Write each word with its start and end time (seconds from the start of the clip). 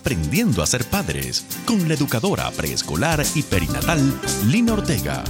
Aprendiendo 0.00 0.62
a 0.62 0.66
ser 0.66 0.86
padres 0.86 1.44
con 1.66 1.86
la 1.86 1.92
educadora 1.92 2.50
preescolar 2.52 3.22
y 3.34 3.42
perinatal 3.42 4.00
Lina 4.46 4.72
Ortega. 4.72 5.22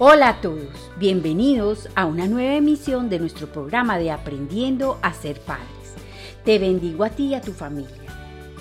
Hola 0.00 0.30
a 0.30 0.40
todos, 0.40 0.90
bienvenidos 0.96 1.88
a 1.94 2.06
una 2.06 2.26
nueva 2.26 2.54
emisión 2.54 3.08
de 3.08 3.20
nuestro 3.20 3.46
programa 3.46 3.96
de 3.96 4.10
Aprendiendo 4.10 4.98
a 5.02 5.14
ser 5.14 5.40
padres. 5.40 5.94
Te 6.44 6.58
bendigo 6.58 7.04
a 7.04 7.10
ti 7.10 7.26
y 7.26 7.34
a 7.34 7.40
tu 7.40 7.52
familia. 7.52 7.94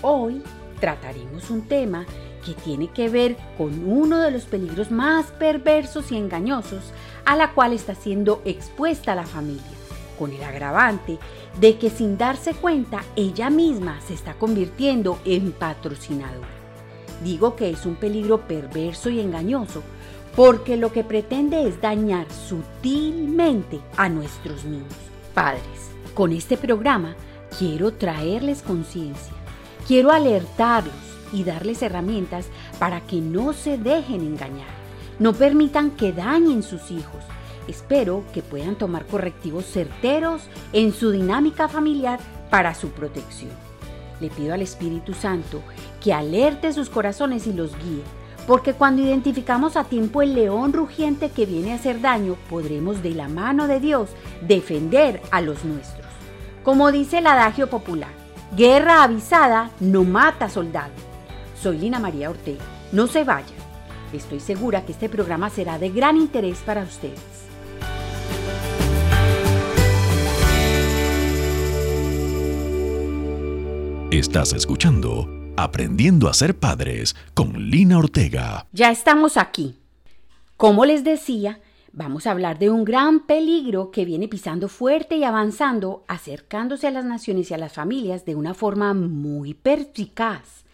Hoy 0.04 0.44
trataremos 0.80 1.50
un 1.50 1.64
tema 1.68 2.06
que 2.46 2.54
tiene 2.54 2.90
que 2.90 3.10
ver 3.10 3.36
con 3.58 3.92
uno 3.92 4.20
de 4.22 4.30
los 4.30 4.46
peligros 4.46 4.92
más 4.92 5.26
perversos 5.32 6.12
y 6.12 6.18
engañosos 6.18 6.84
a 7.26 7.36
la 7.36 7.52
cual 7.54 7.74
está 7.74 7.96
siendo 7.96 8.42
expuesta 8.46 9.16
la 9.16 9.26
familia, 9.26 9.64
con 10.18 10.32
el 10.32 10.44
agravante 10.44 11.18
de 11.60 11.78
que 11.78 11.90
sin 11.90 12.18
darse 12.18 12.54
cuenta 12.54 13.04
ella 13.16 13.50
misma 13.50 14.00
se 14.08 14.14
está 14.14 14.34
convirtiendo 14.36 15.20
en 15.26 15.52
patrocinadora. 15.52 16.48
Digo 17.24 17.56
que 17.56 17.70
es 17.70 17.86
un 17.86 17.96
peligro 17.96 18.42
perverso 18.48 19.10
y 19.10 19.20
engañoso 19.20 19.82
porque 20.36 20.76
lo 20.76 20.92
que 20.92 21.04
pretende 21.04 21.68
es 21.68 21.80
dañar 21.80 22.28
sutilmente 22.32 23.80
a 23.96 24.10
nuestros 24.10 24.66
niños. 24.66 24.94
Padres, 25.34 25.92
con 26.14 26.34
este 26.34 26.58
programa 26.58 27.16
quiero 27.58 27.94
traerles 27.94 28.62
conciencia, 28.62 29.34
quiero 29.88 30.12
alertarlos 30.12 30.94
y 31.32 31.44
darles 31.44 31.82
herramientas 31.82 32.48
para 32.80 33.02
que 33.02 33.18
no 33.18 33.54
se 33.54 33.78
dejen 33.78 34.22
engañar. 34.22 34.75
No 35.20 35.34
permitan 35.34 35.92
que 35.92 36.12
dañen 36.12 36.64
sus 36.64 36.92
hijos. 36.92 37.24
Espero 37.68 38.24
que 38.34 38.42
puedan 38.42 38.76
tomar 38.76 39.06
correctivos 39.06 39.66
certeros 39.66 40.44
en 40.74 40.94
su 40.94 41.12
dinámica 41.12 41.68
familiar 41.68 42.20
para 42.50 42.76
su 42.76 42.90
protección. 42.90 43.52
Le 44.20 44.30
pido 44.30 44.54
al 44.54 44.62
Espíritu 44.62 45.14
Santo 45.14 45.62
que 46.02 46.14
alerte 46.14 46.74
sus 46.74 46.90
corazones 46.90 47.48
y 47.48 47.54
los 47.54 47.72
guíe, 47.78 48.04
porque 48.48 48.74
cuando 48.74 49.02
identificamos 49.02 49.76
a 49.76 49.86
tiempo 49.86 50.22
el 50.22 50.36
león 50.36 50.74
rugiente 50.74 51.30
que 51.30 51.46
viene 51.46 51.72
a 51.72 51.76
hacer 51.76 52.02
daño, 52.02 52.36
podremos 52.50 53.02
de 53.02 53.12
la 53.12 53.28
mano 53.28 53.68
de 53.68 53.80
Dios 53.80 54.10
defender 54.42 55.22
a 55.32 55.42
los 55.42 55.66
nuestros. 55.66 56.06
Como 56.64 56.92
dice 56.92 57.18
el 57.18 57.28
adagio 57.28 57.70
popular, 57.70 58.12
guerra 58.56 59.04
avisada 59.04 59.72
no 59.80 60.04
mata 60.04 60.50
soldado. 60.50 60.94
Soy 61.60 61.80
Lina 61.80 62.00
María 62.00 62.30
Ortega. 62.30 62.64
No 62.92 63.08
se 63.08 63.24
vayan. 63.24 63.55
Estoy 64.14 64.40
segura 64.40 64.86
que 64.86 64.92
este 64.92 65.10
programa 65.10 65.50
será 65.50 65.80
de 65.80 65.90
gran 65.90 66.18
interés 66.18 66.60
para 66.60 66.84
ustedes. 66.84 67.20
Estás 74.12 74.54
escuchando 74.54 75.28
Aprendiendo 75.58 76.28
a 76.28 76.34
ser 76.34 76.60
padres 76.60 77.16
con 77.34 77.70
Lina 77.70 77.98
Ortega. 77.98 78.68
Ya 78.74 78.92
estamos 78.92 79.38
aquí. 79.38 79.80
Como 80.58 80.84
les 80.84 81.06
decía, 81.06 81.62
vamos 81.94 82.28
a 82.28 82.32
hablar 82.32 82.60
de 82.60 82.70
un 82.70 82.84
gran 82.84 83.22
peligro 83.26 83.90
que 83.90 84.04
viene 84.04 84.28
pisando 84.28 84.68
fuerte 84.68 85.16
y 85.16 85.24
avanzando, 85.24 86.04
acercándose 86.10 86.88
a 86.88 86.92
las 86.92 87.06
naciones 87.06 87.52
y 87.52 87.54
a 87.54 87.58
las 87.58 87.72
familias 87.72 88.26
de 88.26 88.36
una 88.36 88.54
forma 88.54 88.94
muy 88.94 89.54
perspicaz. 89.54 90.65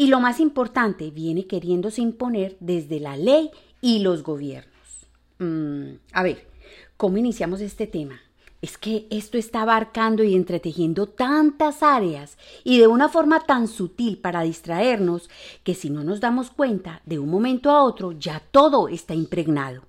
Y 0.00 0.06
lo 0.06 0.18
más 0.18 0.40
importante, 0.40 1.10
viene 1.10 1.46
queriéndose 1.46 2.00
imponer 2.00 2.56
desde 2.58 3.00
la 3.00 3.18
ley 3.18 3.50
y 3.82 3.98
los 3.98 4.22
gobiernos. 4.22 5.06
Mm, 5.38 5.96
a 6.14 6.22
ver, 6.22 6.48
¿cómo 6.96 7.18
iniciamos 7.18 7.60
este 7.60 7.86
tema? 7.86 8.18
Es 8.62 8.78
que 8.78 9.06
esto 9.10 9.36
está 9.36 9.60
abarcando 9.60 10.24
y 10.24 10.34
entretejiendo 10.34 11.06
tantas 11.06 11.82
áreas 11.82 12.38
y 12.64 12.78
de 12.78 12.86
una 12.86 13.10
forma 13.10 13.40
tan 13.40 13.68
sutil 13.68 14.16
para 14.16 14.40
distraernos 14.40 15.28
que 15.64 15.74
si 15.74 15.90
no 15.90 16.02
nos 16.02 16.20
damos 16.20 16.50
cuenta, 16.50 17.02
de 17.04 17.18
un 17.18 17.28
momento 17.28 17.70
a 17.70 17.84
otro 17.84 18.12
ya 18.12 18.42
todo 18.52 18.88
está 18.88 19.12
impregnado. 19.12 19.82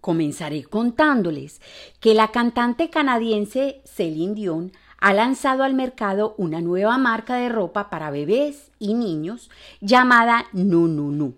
Comenzaré 0.00 0.64
contándoles 0.64 1.60
que 2.00 2.14
la 2.14 2.32
cantante 2.32 2.90
canadiense 2.90 3.80
Celine 3.84 4.34
Dion 4.34 4.72
ha 5.06 5.14
lanzado 5.14 5.62
al 5.62 5.72
mercado 5.72 6.34
una 6.36 6.60
nueva 6.60 6.98
marca 6.98 7.36
de 7.36 7.48
ropa 7.48 7.90
para 7.90 8.10
bebés 8.10 8.72
y 8.80 8.94
niños 8.94 9.50
llamada 9.80 10.46
Nununu. 10.52 11.34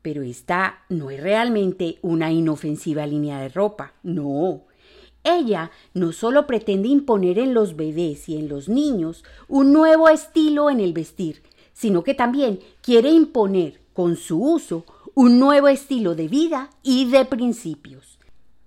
Pero 0.00 0.22
esta 0.22 0.84
no 0.88 1.10
es 1.10 1.20
realmente 1.20 1.98
una 2.02 2.30
inofensiva 2.30 3.04
línea 3.04 3.40
de 3.40 3.48
ropa, 3.48 3.94
no. 4.04 4.60
Ella 5.24 5.72
no 5.92 6.12
solo 6.12 6.46
pretende 6.46 6.86
imponer 6.86 7.40
en 7.40 7.52
los 7.52 7.74
bebés 7.74 8.28
y 8.28 8.36
en 8.36 8.48
los 8.48 8.68
niños 8.68 9.24
un 9.48 9.72
nuevo 9.72 10.08
estilo 10.08 10.70
en 10.70 10.78
el 10.78 10.92
vestir, 10.92 11.42
sino 11.72 12.04
que 12.04 12.14
también 12.14 12.60
quiere 12.80 13.10
imponer 13.10 13.80
con 13.92 14.14
su 14.14 14.40
uso 14.40 14.84
un 15.14 15.40
nuevo 15.40 15.66
estilo 15.66 16.14
de 16.14 16.28
vida 16.28 16.70
y 16.84 17.10
de 17.10 17.24
principios 17.24 18.13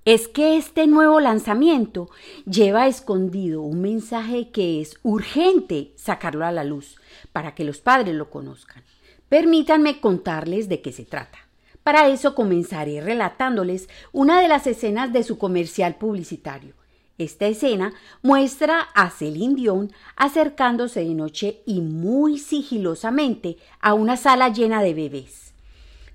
es 0.08 0.30
que 0.30 0.56
este 0.56 0.88
nuevo 0.88 1.20
lanzamiento 1.20 2.10
lleva 2.46 2.88
escondido 2.88 3.62
un 3.62 3.82
mensaje 3.82 4.52
que 4.52 4.80
es 4.80 4.98
urgente 5.04 5.92
sacarlo 5.98 6.46
a 6.46 6.54
la 6.54 6.64
luz 6.64 6.96
para 7.34 7.54
que 7.54 7.66
los 7.66 7.80
padres 7.80 8.16
lo 8.16 8.30
conozcan. 8.30 8.84
Permítanme 9.28 10.00
contarles 10.00 10.70
de 10.70 10.82
qué 10.82 10.94
se 10.94 11.04
trata. 11.04 11.40
Para 11.84 12.08
eso 12.08 12.36
comenzaré 12.36 13.02
relatándoles 13.02 13.90
una 14.14 14.40
de 14.40 14.48
las 14.48 14.66
escenas 14.66 15.12
de 15.12 15.24
su 15.24 15.38
comercial 15.38 15.96
publicitario. 15.96 16.74
Esta 17.18 17.48
escena 17.48 17.94
muestra 18.22 18.80
a 18.96 19.10
Celine 19.10 19.56
Dion 19.56 19.92
acercándose 20.16 21.02
de 21.02 21.16
noche 21.16 21.64
y 21.66 21.82
muy 21.82 22.38
sigilosamente 22.38 23.58
a 23.82 23.94
una 23.94 24.16
sala 24.16 24.48
llena 24.48 24.82
de 24.82 24.94
bebés. 24.94 25.48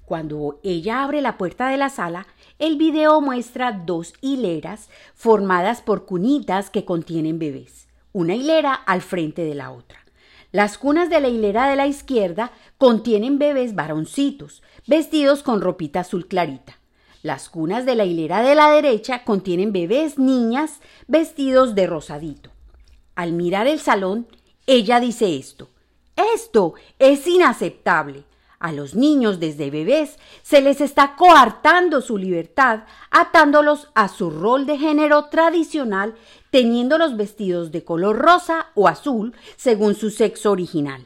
Cuando 0.07 0.61
ella 0.63 1.03
abre 1.03 1.21
la 1.21 1.37
puerta 1.37 1.69
de 1.69 1.77
la 1.77 1.89
sala, 1.89 2.27
el 2.59 2.77
video 2.77 3.21
muestra 3.21 3.73
dos 3.73 4.15
hileras 4.21 4.89
formadas 5.15 5.83
por 5.83 6.07
cunitas 6.07 6.71
que 6.71 6.85
contienen 6.85 7.39
bebés, 7.39 7.89
una 8.13 8.35
hilera 8.35 8.75
al 8.75 9.03
frente 9.03 9.45
de 9.45 9.55
la 9.55 9.71
otra. 9.71 9.99
Las 10.53 10.77
cunas 10.77 11.09
de 11.09 11.21
la 11.21 11.29
hilera 11.29 11.69
de 11.69 11.77
la 11.77 11.87
izquierda 11.87 12.53
contienen 12.77 13.39
bebés 13.39 13.75
varoncitos, 13.75 14.63
vestidos 14.87 15.43
con 15.43 15.61
ropita 15.63 16.01
azul 16.01 16.29
clarita. 16.29 16.79
Las 17.23 17.49
cunas 17.49 17.87
de 17.87 17.95
la 17.95 18.05
hilera 18.05 18.43
de 18.43 18.55
la 18.55 18.71
derecha 18.71 19.25
contienen 19.25 19.73
bebés 19.73 20.19
niñas 20.19 20.81
vestidos 21.07 21.75
de 21.75 21.87
rosadito. 21.87 22.51
Al 23.15 23.33
mirar 23.33 23.67
el 23.67 23.79
salón, 23.79 24.27
ella 24.67 25.01
dice 25.01 25.37
esto. 25.37 25.69
Esto 26.35 26.75
es 26.99 27.27
inaceptable. 27.27 28.25
A 28.63 28.71
los 28.71 28.95
niños 28.95 29.41
desde 29.41 29.73
bebés 29.73 30.19
se 30.45 30.63
les 30.63 30.81
está 30.81 31.17
coartando 31.17 32.01
su 32.01 32.17
libertad, 32.17 32.85
atándolos 33.11 33.89
a 33.97 34.07
su 34.07 34.31
rol 34.31 34.67
de 34.67 34.79
género 34.79 35.25
tradicional, 35.25 36.15
teniéndolos 36.53 37.17
vestidos 37.17 37.73
de 37.73 37.83
color 37.83 38.19
rosa 38.19 38.69
o 38.77 38.87
azul 38.87 39.35
según 39.57 39.97
su 39.97 40.11
sexo 40.11 40.53
original. 40.53 41.05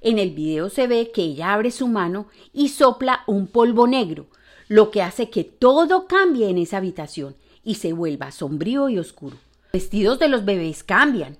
En 0.00 0.18
el 0.18 0.32
video 0.32 0.68
se 0.68 0.88
ve 0.88 1.12
que 1.14 1.22
ella 1.22 1.52
abre 1.52 1.70
su 1.70 1.86
mano 1.86 2.26
y 2.52 2.70
sopla 2.70 3.22
un 3.28 3.46
polvo 3.46 3.86
negro, 3.86 4.26
lo 4.66 4.90
que 4.90 5.02
hace 5.02 5.30
que 5.30 5.44
todo 5.44 6.08
cambie 6.08 6.48
en 6.48 6.58
esa 6.58 6.78
habitación 6.78 7.36
y 7.62 7.76
se 7.76 7.92
vuelva 7.92 8.32
sombrío 8.32 8.88
y 8.88 8.98
oscuro. 8.98 9.36
Vestidos 9.72 10.18
de 10.18 10.28
los 10.28 10.44
bebés 10.44 10.82
cambian, 10.82 11.38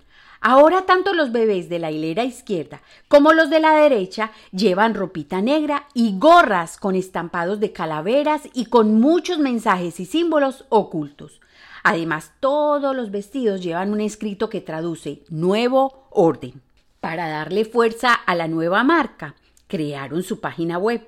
Ahora 0.49 0.83
tanto 0.83 1.13
los 1.13 1.33
bebés 1.33 1.69
de 1.69 1.81
la 1.81 1.91
hilera 1.91 2.23
izquierda 2.23 2.81
como 3.09 3.33
los 3.33 3.51
de 3.51 3.59
la 3.59 3.73
derecha 3.75 4.31
llevan 4.53 4.95
ropita 4.95 5.43
negra 5.43 5.89
y 5.93 6.21
gorras 6.21 6.77
con 6.77 6.95
estampados 6.95 7.59
de 7.59 7.73
calaveras 7.73 8.43
y 8.53 8.67
con 8.67 9.01
muchos 9.01 9.41
mensajes 9.41 9.99
y 9.99 10.05
símbolos 10.05 10.65
ocultos. 10.69 11.41
Además, 11.83 12.31
todos 12.39 12.95
los 12.95 13.11
vestidos 13.11 13.61
llevan 13.61 13.91
un 13.91 14.01
escrito 14.01 14.49
que 14.49 14.61
traduce 14.61 15.25
nuevo 15.31 16.07
orden. 16.11 16.63
Para 17.01 17.29
darle 17.29 17.65
fuerza 17.65 18.15
a 18.15 18.37
la 18.37 18.47
nueva 18.47 18.85
marca, 18.85 19.35
crearon 19.67 20.23
su 20.23 20.39
página 20.39 20.79
web. 20.79 21.05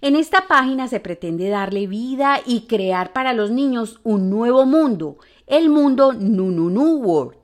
En 0.00 0.16
esta 0.16 0.48
página 0.48 0.88
se 0.88 0.98
pretende 0.98 1.48
darle 1.48 1.86
vida 1.86 2.40
y 2.44 2.62
crear 2.62 3.12
para 3.12 3.34
los 3.34 3.52
niños 3.52 4.00
un 4.02 4.30
nuevo 4.30 4.66
mundo, 4.66 5.18
el 5.46 5.68
mundo 5.68 6.12
Nununu 6.12 6.96
World 6.96 7.43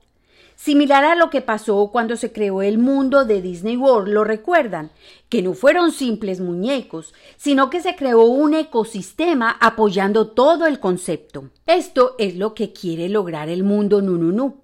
Similar 0.63 1.03
a 1.03 1.15
lo 1.15 1.31
que 1.31 1.41
pasó 1.41 1.89
cuando 1.91 2.15
se 2.15 2.31
creó 2.31 2.61
el 2.61 2.77
mundo 2.77 3.25
de 3.25 3.41
Disney 3.41 3.77
World, 3.77 4.13
¿lo 4.13 4.23
recuerdan? 4.23 4.91
Que 5.27 5.41
no 5.41 5.55
fueron 5.55 5.91
simples 5.91 6.39
muñecos, 6.39 7.15
sino 7.35 7.71
que 7.71 7.81
se 7.81 7.95
creó 7.95 8.25
un 8.25 8.53
ecosistema 8.53 9.57
apoyando 9.59 10.27
todo 10.27 10.67
el 10.67 10.79
concepto. 10.79 11.49
Esto 11.65 12.13
es 12.19 12.35
lo 12.35 12.53
que 12.53 12.73
quiere 12.73 13.09
lograr 13.09 13.49
el 13.49 13.63
mundo 13.63 14.03
Nununu. 14.03 14.61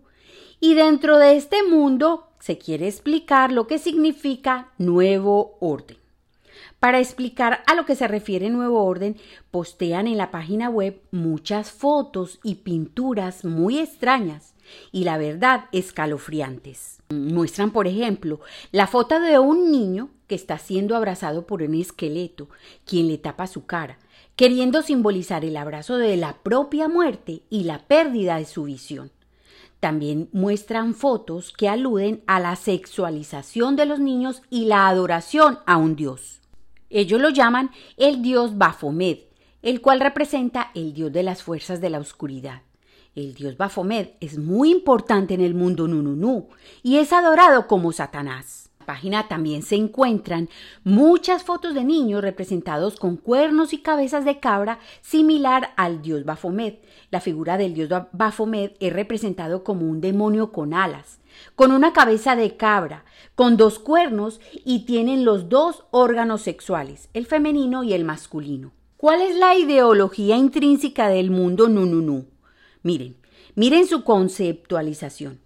Y 0.60 0.76
dentro 0.76 1.18
de 1.18 1.36
este 1.36 1.64
mundo 1.64 2.28
se 2.40 2.60
quiere 2.60 2.88
explicar 2.88 3.52
lo 3.52 3.66
que 3.66 3.80
significa 3.80 4.70
nuevo 4.78 5.58
orden. 5.62 5.98
Para 6.80 7.00
explicar 7.00 7.64
a 7.66 7.74
lo 7.74 7.88
que 7.88 7.96
se 7.96 8.08
refiere 8.08 8.52
Nuevo 8.52 8.84
Orden, 8.84 9.18
postean 9.50 10.06
en 10.06 10.18
la 10.18 10.30
página 10.30 10.70
web 10.70 11.02
muchas 11.10 11.72
fotos 11.72 12.40
y 12.44 12.56
pinturas 12.56 13.44
muy 13.46 13.80
extrañas 13.80 14.54
y 14.92 15.04
la 15.04 15.18
verdad 15.18 15.66
escalofriantes. 15.72 17.00
Muestran, 17.10 17.72
por 17.72 17.88
ejemplo, 17.88 18.42
la 18.72 18.88
foto 18.88 19.20
de 19.20 19.40
un 19.40 19.72
niño 19.72 20.10
que 20.28 20.36
está 20.36 20.58
siendo 20.58 20.96
abrazado 20.96 21.48
por 21.48 21.62
un 21.64 21.74
esqueleto, 21.76 22.50
quien 22.86 23.08
le 23.08 23.18
tapa 23.18 23.48
su 23.48 23.66
cara, 23.66 23.98
queriendo 24.36 24.82
simbolizar 24.82 25.46
el 25.46 25.58
abrazo 25.58 25.98
de 25.98 26.18
la 26.18 26.38
propia 26.44 26.88
muerte 26.88 27.44
y 27.50 27.64
la 27.64 27.88
pérdida 27.88 28.38
de 28.38 28.46
su 28.46 28.64
visión. 28.64 29.12
También 29.80 30.30
muestran 30.34 30.96
fotos 30.96 31.54
que 31.56 31.70
aluden 31.70 32.24
a 32.26 32.40
la 32.40 32.56
sexualización 32.56 33.76
de 33.76 33.86
los 33.86 34.00
niños 34.00 34.42
y 34.50 34.66
la 34.66 34.88
adoración 34.88 35.60
a 35.66 35.78
un 35.78 35.96
dios. 35.96 36.42
Ellos 36.90 37.22
lo 37.22 37.30
llaman 37.30 37.72
el 37.98 38.22
dios 38.22 38.58
Baphomet, 38.58 39.28
el 39.62 39.82
cual 39.82 40.00
representa 40.00 40.72
el 40.74 40.94
dios 40.94 41.12
de 41.12 41.24
las 41.24 41.44
fuerzas 41.44 41.82
de 41.82 41.90
la 41.90 42.00
oscuridad. 42.00 42.62
El 43.18 43.34
dios 43.34 43.58
Baphomet 43.58 44.16
es 44.20 44.38
muy 44.38 44.70
importante 44.70 45.34
en 45.34 45.42
el 45.42 45.56
mundo 45.56 45.88
Nununú 45.88 46.50
y 46.84 46.98
es 46.98 47.12
adorado 47.12 47.66
como 47.66 47.92
Satanás 47.92 48.70
página 48.86 49.28
también 49.28 49.64
se 49.64 49.76
encuentran 49.76 50.50
muchas 50.86 51.44
fotos 51.44 51.74
de 51.74 51.84
niños 51.84 52.22
representados 52.22 52.96
con 52.96 53.18
cuernos 53.18 53.74
y 53.74 53.80
cabezas 53.80 54.24
de 54.24 54.40
cabra 54.40 54.80
similar 55.02 55.72
al 55.76 56.02
dios 56.04 56.26
Baphomet. 56.26 56.82
La 57.12 57.20
figura 57.20 57.58
del 57.58 57.74
dios 57.74 57.90
Baphomet 58.14 58.78
es 58.80 58.94
representado 58.94 59.66
como 59.66 59.90
un 59.90 60.00
demonio 60.00 60.54
con 60.54 60.74
alas, 60.74 61.20
con 61.56 61.72
una 61.72 61.92
cabeza 61.92 62.38
de 62.38 62.56
cabra, 62.56 63.04
con 63.36 63.58
dos 63.58 63.78
cuernos 63.78 64.40
y 64.64 64.86
tienen 64.86 65.26
los 65.26 65.50
dos 65.50 65.84
órganos 65.92 66.44
sexuales, 66.44 67.10
el 67.14 67.26
femenino 67.26 67.84
y 67.84 67.94
el 67.94 68.06
masculino. 68.06 68.72
¿Cuál 68.96 69.22
es 69.22 69.36
la 69.36 69.58
ideología 69.58 70.38
intrínseca 70.38 71.10
del 71.10 71.30
mundo 71.30 71.68
Nununú? 71.68 72.37
Miren, 72.88 73.18
miren 73.56 73.86
su 73.86 74.06
conceptualización. 74.06 75.42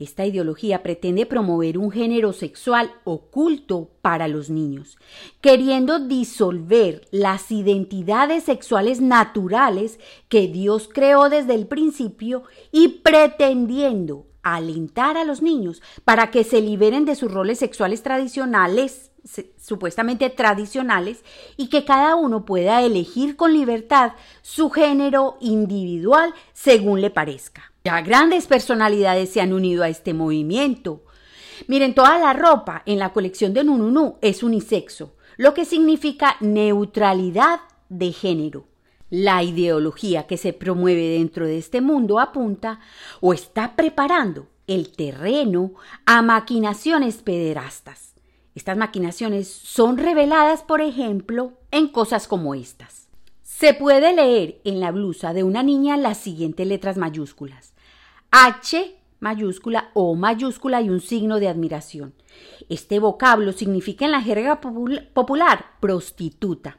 Esta 0.00 0.26
ideología 0.26 0.82
pretende 0.82 1.26
promover 1.26 1.78
un 1.78 1.92
género 1.92 2.32
sexual 2.32 2.90
oculto 3.04 3.92
para 4.02 4.26
los 4.26 4.50
niños, 4.50 4.98
queriendo 5.40 6.00
disolver 6.00 7.06
las 7.12 7.52
identidades 7.52 8.42
sexuales 8.42 9.00
naturales 9.00 10.00
que 10.28 10.48
Dios 10.48 10.90
creó 10.92 11.28
desde 11.28 11.54
el 11.54 11.68
principio 11.68 12.42
y 12.72 12.88
pretendiendo 13.04 14.26
alentar 14.42 15.16
a 15.16 15.24
los 15.24 15.40
niños 15.40 15.82
para 16.04 16.32
que 16.32 16.42
se 16.42 16.60
liberen 16.60 17.04
de 17.04 17.14
sus 17.14 17.30
roles 17.30 17.60
sexuales 17.60 18.02
tradicionales, 18.02 19.11
supuestamente 19.56 20.30
tradicionales, 20.30 21.24
y 21.56 21.68
que 21.68 21.84
cada 21.84 22.16
uno 22.16 22.44
pueda 22.44 22.82
elegir 22.82 23.36
con 23.36 23.52
libertad 23.52 24.12
su 24.42 24.70
género 24.70 25.36
individual 25.40 26.34
según 26.52 27.00
le 27.00 27.10
parezca. 27.10 27.72
Ya 27.84 28.00
grandes 28.00 28.46
personalidades 28.46 29.30
se 29.30 29.40
han 29.40 29.52
unido 29.52 29.82
a 29.82 29.88
este 29.88 30.14
movimiento. 30.14 31.02
Miren, 31.66 31.94
toda 31.94 32.18
la 32.18 32.32
ropa 32.32 32.82
en 32.86 32.98
la 32.98 33.12
colección 33.12 33.54
de 33.54 33.64
Nununu 33.64 34.16
es 34.20 34.42
unisexo, 34.42 35.16
lo 35.36 35.54
que 35.54 35.64
significa 35.64 36.36
neutralidad 36.40 37.60
de 37.88 38.12
género. 38.12 38.66
La 39.10 39.42
ideología 39.42 40.26
que 40.26 40.36
se 40.36 40.52
promueve 40.52 41.08
dentro 41.08 41.46
de 41.46 41.58
este 41.58 41.80
mundo 41.80 42.18
apunta 42.18 42.80
o 43.20 43.34
está 43.34 43.76
preparando 43.76 44.48
el 44.66 44.90
terreno 44.92 45.74
a 46.06 46.22
maquinaciones 46.22 47.16
pederastas. 47.16 48.11
Estas 48.54 48.76
maquinaciones 48.76 49.48
son 49.48 49.96
reveladas, 49.96 50.62
por 50.62 50.80
ejemplo, 50.80 51.54
en 51.70 51.88
cosas 51.88 52.28
como 52.28 52.54
estas. 52.54 53.08
Se 53.42 53.74
puede 53.74 54.12
leer 54.14 54.60
en 54.64 54.80
la 54.80 54.90
blusa 54.90 55.32
de 55.32 55.42
una 55.42 55.62
niña 55.62 55.96
las 55.96 56.18
siguientes 56.18 56.66
letras 56.66 56.96
mayúsculas. 56.96 57.72
H 58.30 58.96
mayúscula, 59.20 59.90
O 59.94 60.16
mayúscula 60.16 60.82
y 60.82 60.90
un 60.90 61.00
signo 61.00 61.38
de 61.38 61.48
admiración. 61.48 62.12
Este 62.68 62.98
vocablo 62.98 63.52
significa 63.52 64.04
en 64.04 64.10
la 64.10 64.20
jerga 64.20 64.60
popular 64.60 65.64
prostituta. 65.80 66.78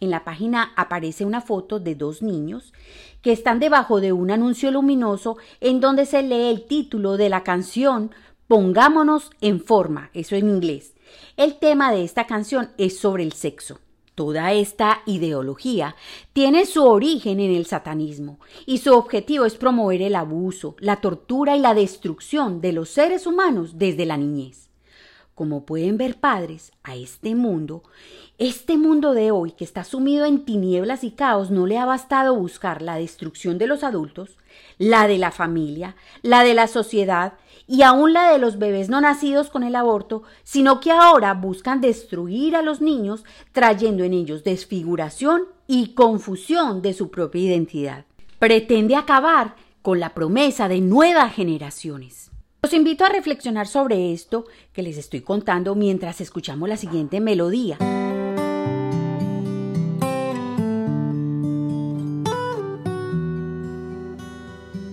En 0.00 0.10
la 0.10 0.24
página 0.24 0.72
aparece 0.76 1.24
una 1.24 1.40
foto 1.40 1.78
de 1.78 1.94
dos 1.94 2.22
niños 2.22 2.74
que 3.22 3.32
están 3.32 3.60
debajo 3.60 4.00
de 4.00 4.12
un 4.12 4.30
anuncio 4.30 4.70
luminoso 4.70 5.38
en 5.60 5.80
donde 5.80 6.06
se 6.06 6.22
lee 6.22 6.50
el 6.50 6.66
título 6.66 7.16
de 7.16 7.28
la 7.28 7.44
canción 7.44 8.10
Pongámonos 8.48 9.30
en 9.40 9.60
forma, 9.60 10.10
eso 10.12 10.36
en 10.36 10.48
inglés. 10.48 10.95
El 11.36 11.58
tema 11.58 11.92
de 11.92 12.04
esta 12.04 12.26
canción 12.26 12.70
es 12.78 12.98
sobre 12.98 13.22
el 13.22 13.32
sexo. 13.32 13.80
Toda 14.14 14.54
esta 14.54 15.02
ideología 15.04 15.94
tiene 16.32 16.64
su 16.64 16.84
origen 16.84 17.38
en 17.38 17.54
el 17.54 17.66
satanismo 17.66 18.40
y 18.64 18.78
su 18.78 18.94
objetivo 18.94 19.44
es 19.44 19.56
promover 19.56 20.00
el 20.00 20.14
abuso, 20.14 20.74
la 20.78 21.02
tortura 21.02 21.54
y 21.54 21.60
la 21.60 21.74
destrucción 21.74 22.62
de 22.62 22.72
los 22.72 22.88
seres 22.88 23.26
humanos 23.26 23.78
desde 23.78 24.06
la 24.06 24.16
niñez. 24.16 24.70
Como 25.34 25.66
pueden 25.66 25.98
ver 25.98 26.18
padres, 26.18 26.72
a 26.82 26.96
este 26.96 27.34
mundo, 27.34 27.82
este 28.38 28.78
mundo 28.78 29.12
de 29.12 29.32
hoy 29.32 29.52
que 29.52 29.64
está 29.64 29.84
sumido 29.84 30.24
en 30.24 30.46
tinieblas 30.46 31.04
y 31.04 31.10
caos 31.10 31.50
no 31.50 31.66
le 31.66 31.76
ha 31.76 31.84
bastado 31.84 32.34
buscar 32.34 32.80
la 32.80 32.96
destrucción 32.96 33.58
de 33.58 33.66
los 33.66 33.84
adultos, 33.84 34.38
la 34.78 35.06
de 35.06 35.18
la 35.18 35.32
familia, 35.32 35.94
la 36.22 36.42
de 36.42 36.54
la 36.54 36.68
sociedad 36.68 37.34
y 37.66 37.82
aún 37.82 38.12
la 38.12 38.30
de 38.30 38.38
los 38.38 38.58
bebés 38.58 38.88
no 38.88 39.00
nacidos 39.00 39.50
con 39.50 39.62
el 39.62 39.74
aborto, 39.74 40.22
sino 40.44 40.80
que 40.80 40.92
ahora 40.92 41.34
buscan 41.34 41.80
destruir 41.80 42.56
a 42.56 42.62
los 42.62 42.80
niños 42.80 43.24
trayendo 43.52 44.04
en 44.04 44.14
ellos 44.14 44.44
desfiguración 44.44 45.42
y 45.66 45.94
confusión 45.94 46.82
de 46.82 46.92
su 46.92 47.10
propia 47.10 47.42
identidad. 47.42 48.04
Pretende 48.38 48.94
acabar 48.94 49.56
con 49.82 50.00
la 50.00 50.14
promesa 50.14 50.68
de 50.68 50.80
nuevas 50.80 51.34
generaciones. 51.34 52.30
Los 52.62 52.72
invito 52.72 53.04
a 53.04 53.08
reflexionar 53.08 53.66
sobre 53.66 54.12
esto 54.12 54.46
que 54.72 54.82
les 54.82 54.96
estoy 54.96 55.20
contando 55.20 55.74
mientras 55.74 56.20
escuchamos 56.20 56.68
la 56.68 56.76
siguiente 56.76 57.20
melodía. 57.20 57.78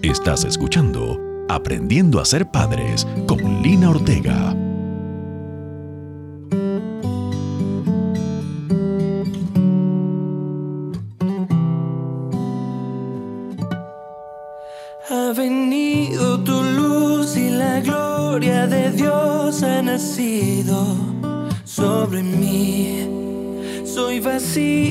Estás 0.04 0.44
escuchando 0.44 1.33
Aprendiendo 1.50 2.20
a 2.20 2.26
ser 2.26 2.50
padres 2.50 3.08
con 3.28 3.62
Lina 3.62 3.90
Ortega. 3.90 4.56
Ha 15.10 15.34
venido 15.36 16.44
tu 16.44 16.64
luz 16.64 17.36
y 17.36 17.50
la 17.50 17.80
gloria 17.82 18.68
de 18.68 18.92
Dios 18.92 19.62
ha 19.64 19.82
nacido 19.82 20.96
sobre 21.66 22.24
mí. 22.24 23.08
Soy 23.86 24.20
vasija 24.20 24.83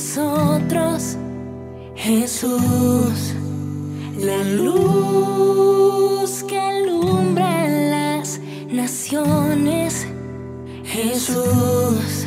nosotros, 0.00 1.18
Jesús, 1.94 3.34
la 4.18 4.42
luz 4.44 6.42
que 6.48 6.80
Jesús, 10.84 12.24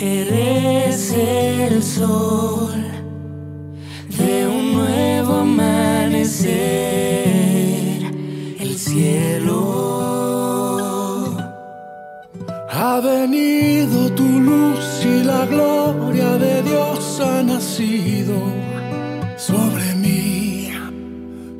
eres 0.00 1.12
el 1.12 1.82
sol 1.82 2.93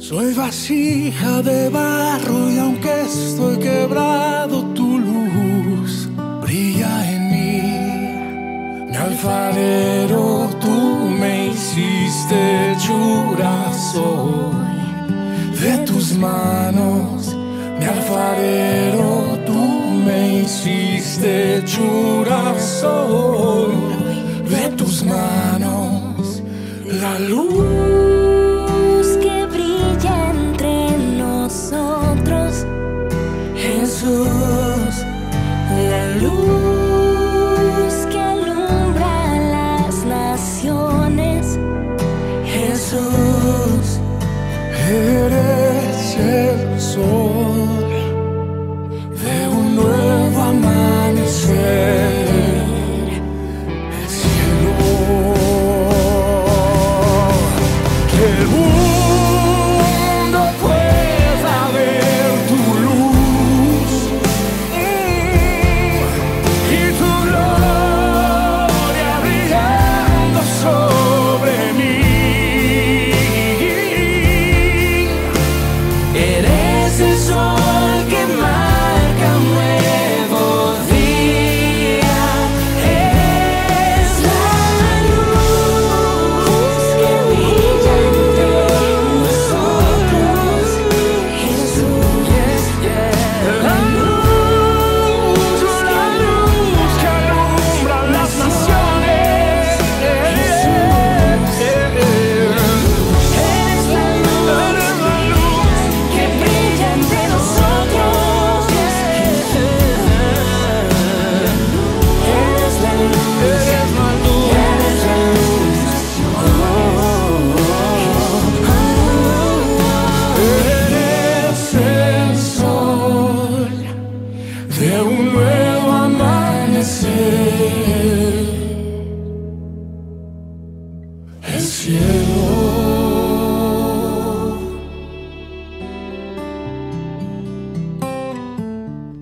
Soy 0.08 0.34
vasija 0.34 1.40
de 1.40 1.70
barro 1.70 2.50
y 2.52 2.58
aunque 2.58 2.92
estoy 3.04 3.56
quebrado, 3.56 4.62
tu 4.74 4.98
luz 4.98 6.10
brilla 6.42 7.10
en 7.10 7.22
mí. 7.32 8.94
alfarero, 8.94 10.50
tú 10.60 11.08
me 11.18 11.46
hiciste 11.46 12.72
hechura 12.72 13.72
soy 13.92 14.76
de 15.62 15.78
tus 15.86 16.12
manos, 16.18 17.34
mi 17.78 17.86
alfarero, 17.86 19.38
tú 19.46 19.58
me 20.04 20.40
hiciste 20.42 21.60
hechura 21.60 22.54
soy 22.60 23.74
de 24.50 24.68
tus 24.76 25.02
manos, 25.02 26.42
la 27.00 27.18
luz 27.20 28.13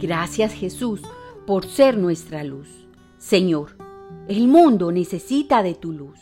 Gracias 0.03 0.53
Jesús 0.53 1.01
por 1.47 1.65
ser 1.65 1.97
nuestra 1.97 2.43
luz. 2.43 2.69
Señor, 3.19 3.77
el 4.27 4.49
mundo 4.49 4.91
necesita 4.91 5.63
de 5.63 5.75
tu 5.75 5.93
luz. 5.93 6.19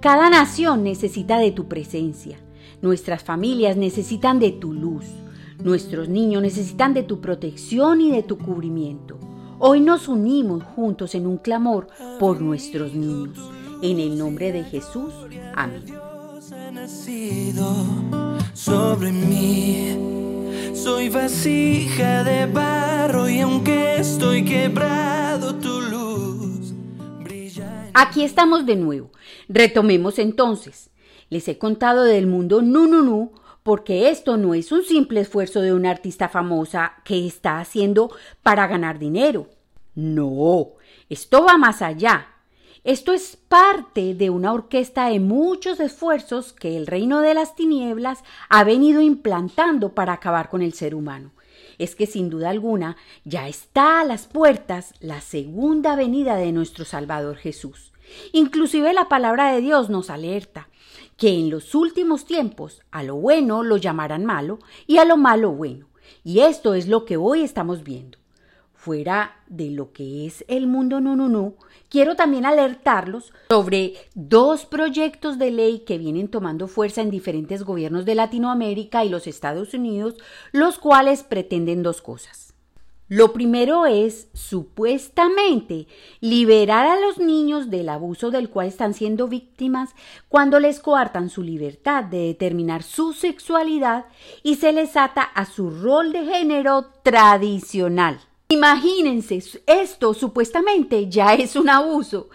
Cada 0.00 0.30
nación 0.30 0.82
necesita 0.82 1.38
de 1.38 1.52
tu 1.52 1.68
presencia. 1.68 2.38
Nuestras 2.80 3.22
familias 3.22 3.76
necesitan 3.76 4.38
de 4.38 4.52
tu 4.52 4.72
luz. 4.72 5.04
Nuestros 5.62 6.08
niños 6.08 6.40
necesitan 6.40 6.94
de 6.94 7.02
tu 7.02 7.20
protección 7.20 8.00
y 8.00 8.10
de 8.10 8.22
tu 8.22 8.38
cubrimiento. 8.38 9.18
Hoy 9.58 9.80
nos 9.80 10.08
unimos 10.08 10.64
juntos 10.64 11.14
en 11.14 11.26
un 11.26 11.36
clamor 11.36 11.88
por 12.18 12.40
nuestros 12.40 12.94
niños. 12.94 13.38
En 13.82 14.00
el 14.00 14.16
nombre 14.16 14.50
de 14.50 14.64
Jesús. 14.64 15.12
Amén. 15.54 15.84
Soy 20.82 21.10
vasija 21.10 22.24
de 22.24 22.46
barro 22.46 23.28
y 23.28 23.40
aunque 23.40 23.96
estoy 23.96 24.42
quebrado, 24.46 25.56
tu 25.56 25.78
luz 25.78 26.72
brilla. 27.22 27.90
Aquí 27.92 28.24
estamos 28.24 28.64
de 28.64 28.76
nuevo. 28.76 29.10
Retomemos 29.46 30.18
entonces. 30.18 30.88
Les 31.28 31.46
he 31.48 31.58
contado 31.58 32.04
del 32.04 32.26
mundo 32.26 32.62
Nununu 32.62 33.32
porque 33.62 34.08
esto 34.08 34.38
no 34.38 34.54
es 34.54 34.72
un 34.72 34.82
simple 34.82 35.20
esfuerzo 35.20 35.60
de 35.60 35.74
una 35.74 35.90
artista 35.90 36.30
famosa 36.30 36.94
que 37.04 37.26
está 37.26 37.60
haciendo 37.60 38.10
para 38.42 38.66
ganar 38.66 38.98
dinero. 38.98 39.50
No, 39.94 40.68
esto 41.10 41.44
va 41.44 41.58
más 41.58 41.82
allá. 41.82 42.29
Esto 42.82 43.12
es 43.12 43.36
parte 43.36 44.14
de 44.14 44.30
una 44.30 44.54
orquesta 44.54 45.10
de 45.10 45.20
muchos 45.20 45.80
esfuerzos 45.80 46.54
que 46.54 46.78
el 46.78 46.86
reino 46.86 47.20
de 47.20 47.34
las 47.34 47.54
tinieblas 47.54 48.24
ha 48.48 48.64
venido 48.64 49.02
implantando 49.02 49.94
para 49.94 50.14
acabar 50.14 50.48
con 50.48 50.62
el 50.62 50.72
ser 50.72 50.94
humano. 50.94 51.30
Es 51.76 51.94
que 51.94 52.06
sin 52.06 52.30
duda 52.30 52.48
alguna 52.48 52.96
ya 53.24 53.48
está 53.48 54.00
a 54.00 54.04
las 54.04 54.26
puertas 54.26 54.94
la 55.00 55.20
segunda 55.20 55.94
venida 55.94 56.36
de 56.36 56.52
nuestro 56.52 56.86
Salvador 56.86 57.36
Jesús. 57.36 57.92
Inclusive 58.32 58.94
la 58.94 59.10
palabra 59.10 59.52
de 59.52 59.60
Dios 59.60 59.90
nos 59.90 60.08
alerta 60.08 60.68
que 61.18 61.28
en 61.28 61.50
los 61.50 61.74
últimos 61.74 62.24
tiempos 62.24 62.80
a 62.90 63.02
lo 63.02 63.16
bueno 63.16 63.62
lo 63.62 63.76
llamarán 63.76 64.24
malo 64.24 64.58
y 64.86 64.96
a 64.96 65.04
lo 65.04 65.18
malo 65.18 65.50
bueno. 65.50 65.86
Y 66.24 66.40
esto 66.40 66.72
es 66.72 66.88
lo 66.88 67.04
que 67.04 67.18
hoy 67.18 67.42
estamos 67.42 67.84
viendo. 67.84 68.19
Fuera 68.82 69.36
de 69.46 69.70
lo 69.70 69.92
que 69.92 70.24
es 70.24 70.42
el 70.48 70.66
mundo 70.66 71.02
Nununu, 71.02 71.56
quiero 71.90 72.16
también 72.16 72.46
alertarlos 72.46 73.30
sobre 73.50 73.92
dos 74.14 74.64
proyectos 74.64 75.38
de 75.38 75.50
ley 75.50 75.80
que 75.80 75.98
vienen 75.98 76.28
tomando 76.28 76.66
fuerza 76.66 77.02
en 77.02 77.10
diferentes 77.10 77.62
gobiernos 77.62 78.06
de 78.06 78.14
Latinoamérica 78.14 79.04
y 79.04 79.10
los 79.10 79.26
Estados 79.26 79.74
Unidos, 79.74 80.14
los 80.52 80.78
cuales 80.78 81.24
pretenden 81.24 81.82
dos 81.82 82.00
cosas. 82.00 82.54
Lo 83.06 83.34
primero 83.34 83.84
es, 83.84 84.28
supuestamente, 84.32 85.86
liberar 86.20 86.86
a 86.86 86.98
los 86.98 87.18
niños 87.18 87.68
del 87.68 87.90
abuso 87.90 88.30
del 88.30 88.48
cual 88.48 88.68
están 88.68 88.94
siendo 88.94 89.28
víctimas 89.28 89.90
cuando 90.30 90.58
les 90.58 90.80
coartan 90.80 91.28
su 91.28 91.42
libertad 91.42 92.04
de 92.04 92.28
determinar 92.28 92.82
su 92.82 93.12
sexualidad 93.12 94.06
y 94.42 94.54
se 94.54 94.72
les 94.72 94.96
ata 94.96 95.20
a 95.20 95.44
su 95.44 95.68
rol 95.68 96.14
de 96.14 96.24
género 96.24 96.86
tradicional. 97.02 98.20
Imagínense, 98.52 99.40
esto 99.64 100.12
supuestamente 100.12 101.08
ya 101.08 101.34
es 101.34 101.54
un 101.54 101.68
abuso. 101.68 102.30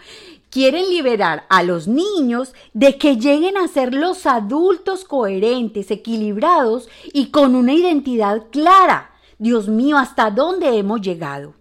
Quieren 0.48 0.88
liberar 0.88 1.44
a 1.50 1.62
los 1.62 1.88
niños 1.88 2.54
de 2.72 2.96
que 2.96 3.18
lleguen 3.18 3.58
a 3.58 3.68
ser 3.68 3.92
los 3.92 4.24
adultos 4.24 5.04
coherentes, 5.04 5.90
equilibrados 5.90 6.88
y 7.12 7.26
con 7.26 7.54
una 7.54 7.74
identidad 7.74 8.44
clara. 8.50 9.10
Dios 9.38 9.68
mío, 9.68 9.98
¿hasta 9.98 10.30
dónde 10.30 10.78
hemos 10.78 11.02
llegado? 11.02 11.52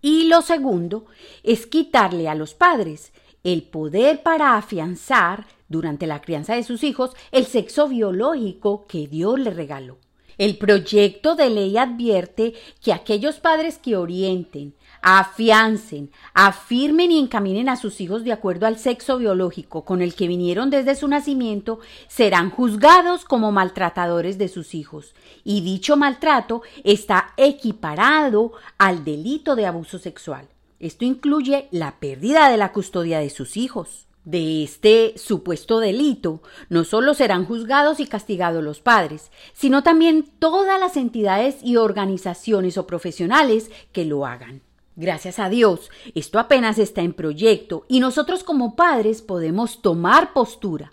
Y 0.00 0.28
lo 0.28 0.42
segundo 0.42 1.06
es 1.42 1.66
quitarle 1.66 2.28
a 2.28 2.36
los 2.36 2.54
padres 2.54 3.12
el 3.42 3.64
poder 3.64 4.22
para 4.22 4.56
afianzar 4.56 5.44
durante 5.68 6.06
la 6.06 6.20
crianza 6.20 6.54
de 6.54 6.62
sus 6.62 6.84
hijos 6.84 7.16
el 7.32 7.46
sexo 7.46 7.88
biológico 7.88 8.86
que 8.86 9.08
Dios 9.08 9.40
le 9.40 9.50
regaló. 9.50 9.98
El 10.38 10.58
proyecto 10.58 11.36
de 11.36 11.50
ley 11.50 11.76
advierte 11.76 12.54
que 12.82 12.92
aquellos 12.92 13.36
padres 13.36 13.78
que 13.78 13.96
orienten, 13.96 14.74
afiancen, 15.00 16.10
afirmen 16.32 17.12
y 17.12 17.18
encaminen 17.18 17.68
a 17.68 17.76
sus 17.76 18.00
hijos 18.00 18.24
de 18.24 18.32
acuerdo 18.32 18.66
al 18.66 18.78
sexo 18.78 19.18
biológico 19.18 19.84
con 19.84 20.02
el 20.02 20.14
que 20.14 20.28
vinieron 20.28 20.70
desde 20.70 20.94
su 20.94 21.08
nacimiento 21.08 21.78
serán 22.08 22.50
juzgados 22.50 23.24
como 23.24 23.52
maltratadores 23.52 24.38
de 24.38 24.48
sus 24.48 24.74
hijos, 24.74 25.14
y 25.44 25.60
dicho 25.60 25.96
maltrato 25.96 26.62
está 26.84 27.34
equiparado 27.36 28.52
al 28.78 29.04
delito 29.04 29.56
de 29.56 29.66
abuso 29.66 29.98
sexual. 29.98 30.48
Esto 30.80 31.04
incluye 31.04 31.68
la 31.70 31.98
pérdida 31.98 32.48
de 32.48 32.56
la 32.56 32.72
custodia 32.72 33.18
de 33.18 33.30
sus 33.30 33.56
hijos. 33.56 34.06
De 34.24 34.64
este 34.64 35.12
supuesto 35.16 35.80
delito 35.80 36.40
no 36.70 36.84
solo 36.84 37.12
serán 37.12 37.44
juzgados 37.44 38.00
y 38.00 38.06
castigados 38.06 38.64
los 38.64 38.80
padres, 38.80 39.30
sino 39.52 39.82
también 39.82 40.26
todas 40.38 40.80
las 40.80 40.96
entidades 40.96 41.56
y 41.62 41.76
organizaciones 41.76 42.78
o 42.78 42.86
profesionales 42.86 43.70
que 43.92 44.06
lo 44.06 44.24
hagan. 44.24 44.62
Gracias 44.96 45.38
a 45.38 45.48
Dios, 45.48 45.90
esto 46.14 46.38
apenas 46.38 46.78
está 46.78 47.02
en 47.02 47.12
proyecto 47.12 47.84
y 47.88 48.00
nosotros 48.00 48.44
como 48.44 48.76
padres 48.76 49.20
podemos 49.20 49.82
tomar 49.82 50.32
postura. 50.32 50.92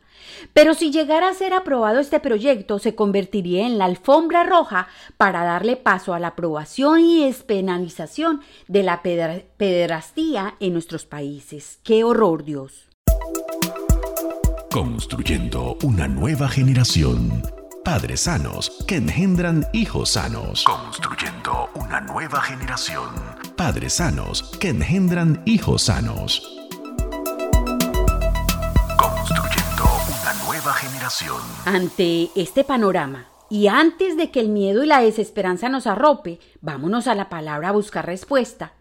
Pero 0.53 0.73
si 0.73 0.91
llegara 0.91 1.29
a 1.29 1.33
ser 1.33 1.53
aprobado 1.53 1.99
este 1.99 2.19
proyecto, 2.19 2.79
se 2.79 2.95
convertiría 2.95 3.65
en 3.65 3.77
la 3.77 3.85
alfombra 3.85 4.43
roja 4.43 4.87
para 5.17 5.43
darle 5.43 5.77
paso 5.77 6.13
a 6.13 6.19
la 6.19 6.29
aprobación 6.29 6.99
y 6.99 7.25
despenalización 7.25 8.41
de 8.67 8.83
la 8.83 9.01
pederastía 9.03 10.55
en 10.59 10.73
nuestros 10.73 11.05
países. 11.05 11.79
¡Qué 11.83 12.03
horror, 12.03 12.43
Dios! 12.43 12.90
Construyendo 14.71 15.77
una 15.83 16.07
nueva 16.07 16.47
generación. 16.47 17.43
Padres 17.83 18.21
sanos 18.21 18.71
que 18.87 18.95
engendran 18.95 19.65
hijos 19.73 20.11
sanos. 20.11 20.63
Construyendo 20.63 21.69
una 21.75 21.99
nueva 21.99 22.39
generación. 22.41 23.09
Padres 23.57 23.95
sanos 23.95 24.43
que 24.61 24.69
engendran 24.69 25.43
hijos 25.45 25.81
sanos. 25.81 26.57
Construyendo 28.95 29.83
una 30.07 30.33
nueva 30.45 30.73
generación. 30.73 31.41
Ante 31.65 32.29
este 32.37 32.63
panorama, 32.63 33.25
y 33.49 33.67
antes 33.67 34.15
de 34.15 34.31
que 34.31 34.39
el 34.39 34.47
miedo 34.47 34.85
y 34.85 34.87
la 34.87 35.01
desesperanza 35.01 35.67
nos 35.67 35.85
arrope, 35.85 36.39
vámonos 36.61 37.07
a 37.07 37.15
la 37.15 37.27
palabra 37.27 37.67
a 37.67 37.73
buscar 37.73 38.05
respuesta. 38.05 38.71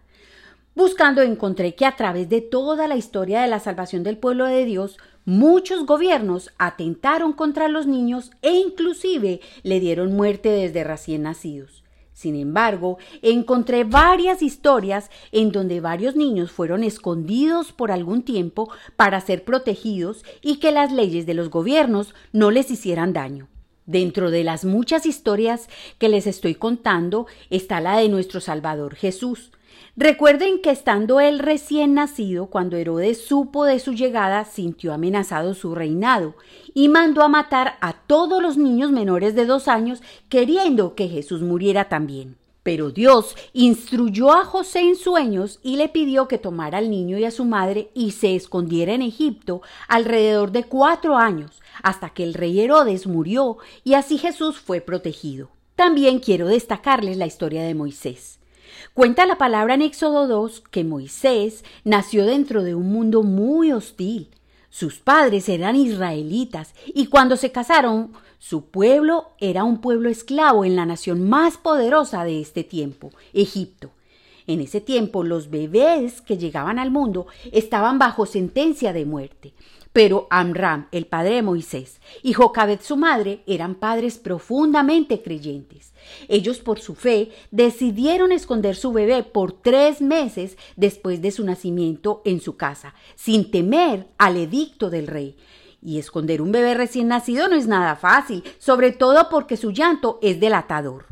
Buscando 0.73 1.21
encontré 1.21 1.75
que 1.75 1.85
a 1.85 1.97
través 1.97 2.29
de 2.29 2.39
toda 2.39 2.87
la 2.87 2.95
historia 2.95 3.41
de 3.41 3.47
la 3.47 3.59
salvación 3.59 4.03
del 4.03 4.17
pueblo 4.17 4.45
de 4.45 4.63
Dios, 4.63 4.97
muchos 5.25 5.85
gobiernos 5.85 6.51
atentaron 6.57 7.33
contra 7.33 7.67
los 7.67 7.87
niños 7.87 8.31
e 8.41 8.51
inclusive 8.53 9.41
le 9.63 9.79
dieron 9.81 10.15
muerte 10.15 10.49
desde 10.49 10.85
recién 10.85 11.23
nacidos. 11.23 11.83
Sin 12.13 12.35
embargo, 12.35 12.99
encontré 13.21 13.83
varias 13.83 14.41
historias 14.41 15.09
en 15.33 15.51
donde 15.51 15.81
varios 15.81 16.15
niños 16.15 16.51
fueron 16.51 16.83
escondidos 16.83 17.73
por 17.73 17.91
algún 17.91 18.23
tiempo 18.23 18.69
para 18.95 19.19
ser 19.19 19.43
protegidos 19.43 20.23
y 20.41 20.57
que 20.57 20.71
las 20.71 20.91
leyes 20.91 21.25
de 21.25 21.33
los 21.33 21.49
gobiernos 21.49 22.13
no 22.31 22.49
les 22.49 22.71
hicieran 22.71 23.11
daño. 23.11 23.47
Dentro 23.87 24.31
de 24.31 24.43
las 24.45 24.63
muchas 24.63 25.05
historias 25.05 25.67
que 25.97 26.07
les 26.07 26.27
estoy 26.27 26.55
contando 26.55 27.25
está 27.49 27.81
la 27.81 27.97
de 27.97 28.07
nuestro 28.07 28.39
Salvador 28.39 28.95
Jesús, 28.95 29.51
Recuerden 29.97 30.61
que 30.61 30.71
estando 30.71 31.19
él 31.19 31.39
recién 31.39 31.93
nacido, 31.93 32.45
cuando 32.45 32.77
Herodes 32.77 33.25
supo 33.25 33.65
de 33.65 33.77
su 33.77 33.91
llegada, 33.91 34.45
sintió 34.45 34.93
amenazado 34.93 35.53
su 35.53 35.75
reinado 35.75 36.35
y 36.73 36.87
mandó 36.87 37.23
a 37.23 37.27
matar 37.27 37.75
a 37.81 37.93
todos 37.93 38.41
los 38.41 38.55
niños 38.55 38.91
menores 38.91 39.35
de 39.35 39.45
dos 39.45 39.67
años, 39.67 40.01
queriendo 40.29 40.95
que 40.95 41.09
Jesús 41.09 41.41
muriera 41.41 41.89
también. 41.89 42.37
Pero 42.63 42.91
Dios 42.91 43.35
instruyó 43.51 44.31
a 44.31 44.45
José 44.45 44.79
en 44.79 44.95
sueños 44.95 45.59
y 45.61 45.75
le 45.75 45.89
pidió 45.89 46.29
que 46.29 46.37
tomara 46.37 46.77
al 46.77 46.89
niño 46.89 47.17
y 47.17 47.25
a 47.25 47.31
su 47.31 47.43
madre 47.43 47.89
y 47.93 48.11
se 48.11 48.35
escondiera 48.35 48.93
en 48.93 49.01
Egipto 49.01 49.61
alrededor 49.89 50.51
de 50.51 50.63
cuatro 50.63 51.17
años, 51.17 51.61
hasta 51.83 52.11
que 52.11 52.23
el 52.23 52.33
rey 52.33 52.61
Herodes 52.61 53.07
murió 53.07 53.57
y 53.83 53.95
así 53.95 54.17
Jesús 54.17 54.57
fue 54.57 54.79
protegido. 54.79 55.49
También 55.75 56.19
quiero 56.19 56.47
destacarles 56.47 57.17
la 57.17 57.25
historia 57.25 57.63
de 57.63 57.75
Moisés. 57.75 58.40
Cuenta 58.93 59.25
la 59.25 59.37
palabra 59.37 59.73
en 59.73 59.81
Éxodo 59.81 60.27
2 60.27 60.63
que 60.71 60.83
Moisés 60.83 61.63
nació 61.83 62.25
dentro 62.25 62.63
de 62.63 62.75
un 62.75 62.91
mundo 62.91 63.23
muy 63.23 63.71
hostil. 63.71 64.29
Sus 64.69 64.99
padres 64.99 65.49
eran 65.49 65.75
israelitas 65.75 66.73
y 66.85 67.07
cuando 67.07 67.37
se 67.37 67.51
casaron, 67.51 68.13
su 68.39 68.65
pueblo 68.65 69.31
era 69.39 69.63
un 69.63 69.81
pueblo 69.81 70.09
esclavo 70.09 70.65
en 70.65 70.75
la 70.75 70.85
nación 70.85 71.29
más 71.29 71.57
poderosa 71.57 72.23
de 72.23 72.41
este 72.41 72.63
tiempo, 72.63 73.11
Egipto. 73.33 73.91
En 74.47 74.61
ese 74.61 74.81
tiempo 74.81 75.23
los 75.23 75.49
bebés 75.49 76.21
que 76.21 76.37
llegaban 76.37 76.79
al 76.79 76.89
mundo 76.89 77.27
estaban 77.51 77.99
bajo 77.99 78.25
sentencia 78.25 78.93
de 78.93 79.05
muerte. 79.05 79.53
Pero 79.93 80.27
Amram, 80.29 80.87
el 80.91 81.05
padre 81.05 81.35
de 81.35 81.41
Moisés, 81.41 81.99
y 82.23 82.31
Jocabet 82.31 82.81
su 82.81 82.95
madre 82.95 83.43
eran 83.45 83.75
padres 83.75 84.17
profundamente 84.17 85.21
creyentes. 85.21 85.93
Ellos 86.29 86.59
por 86.59 86.79
su 86.79 86.95
fe 86.95 87.31
decidieron 87.51 88.31
esconder 88.31 88.75
su 88.75 88.93
bebé 88.93 89.23
por 89.23 89.51
tres 89.51 90.01
meses 90.01 90.57
después 90.77 91.21
de 91.21 91.31
su 91.31 91.43
nacimiento 91.43 92.21
en 92.23 92.39
su 92.39 92.55
casa, 92.55 92.95
sin 93.15 93.51
temer 93.51 94.07
al 94.17 94.37
edicto 94.37 94.89
del 94.89 95.07
rey. 95.07 95.35
Y 95.81 95.99
esconder 95.99 96.41
un 96.41 96.51
bebé 96.51 96.73
recién 96.73 97.07
nacido 97.09 97.49
no 97.49 97.55
es 97.55 97.67
nada 97.67 97.95
fácil, 97.95 98.43
sobre 98.59 98.91
todo 98.91 99.27
porque 99.29 99.57
su 99.57 99.71
llanto 99.71 100.19
es 100.21 100.39
delatador. 100.39 101.07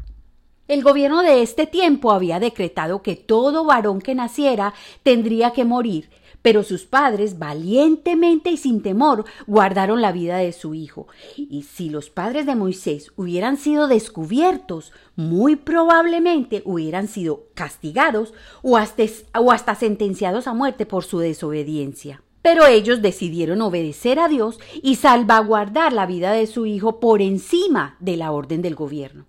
El 0.69 0.83
gobierno 0.83 1.23
de 1.23 1.41
este 1.41 1.65
tiempo 1.65 2.11
había 2.11 2.39
decretado 2.39 3.01
que 3.01 3.15
todo 3.15 3.65
varón 3.65 3.99
que 4.01 4.13
naciera 4.13 4.75
tendría 5.01 5.51
que 5.51 5.65
morir, 5.65 6.11
pero 6.41 6.63
sus 6.63 6.85
padres 6.85 7.39
valientemente 7.39 8.49
y 8.49 8.57
sin 8.57 8.81
temor 8.81 9.25
guardaron 9.47 10.01
la 10.01 10.11
vida 10.11 10.37
de 10.37 10.51
su 10.51 10.73
hijo. 10.73 11.07
Y 11.35 11.63
si 11.63 11.89
los 11.89 12.09
padres 12.09 12.45
de 12.45 12.55
Moisés 12.55 13.11
hubieran 13.15 13.57
sido 13.57 13.87
descubiertos, 13.87 14.91
muy 15.15 15.55
probablemente 15.55 16.61
hubieran 16.65 17.07
sido 17.07 17.43
castigados 17.53 18.33
o 18.61 18.77
hasta, 18.77 19.03
o 19.37 19.51
hasta 19.51 19.75
sentenciados 19.75 20.47
a 20.47 20.53
muerte 20.53 20.85
por 20.85 21.03
su 21.03 21.19
desobediencia. 21.19 22.21
Pero 22.41 22.65
ellos 22.65 23.01
decidieron 23.01 23.61
obedecer 23.61 24.17
a 24.17 24.29
Dios 24.29 24.59
y 24.81 24.95
salvaguardar 24.95 25.91
la 25.91 26.05
vida 26.05 26.31
de 26.31 26.47
su 26.47 26.65
hijo 26.65 26.99
por 26.99 27.21
encima 27.21 27.97
de 27.99 28.15
la 28.15 28.31
orden 28.31 28.61
del 28.61 28.75
gobierno. 28.75 29.25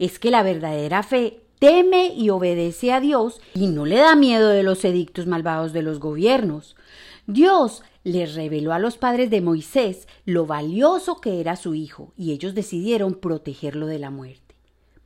Es 0.00 0.18
que 0.18 0.32
la 0.32 0.42
verdadera 0.42 1.04
fe 1.04 1.41
teme 1.62 2.12
y 2.16 2.30
obedece 2.30 2.90
a 2.90 2.98
Dios 2.98 3.40
y 3.54 3.68
no 3.68 3.86
le 3.86 3.94
da 3.94 4.16
miedo 4.16 4.48
de 4.48 4.64
los 4.64 4.84
edictos 4.84 5.28
malvados 5.28 5.72
de 5.72 5.82
los 5.82 6.00
gobiernos. 6.00 6.74
Dios 7.28 7.84
les 8.02 8.34
reveló 8.34 8.72
a 8.72 8.80
los 8.80 8.98
padres 8.98 9.30
de 9.30 9.40
Moisés 9.40 10.08
lo 10.24 10.44
valioso 10.44 11.20
que 11.20 11.38
era 11.38 11.54
su 11.54 11.76
hijo 11.76 12.12
y 12.16 12.32
ellos 12.32 12.56
decidieron 12.56 13.14
protegerlo 13.14 13.86
de 13.86 14.00
la 14.00 14.10
muerte. 14.10 14.56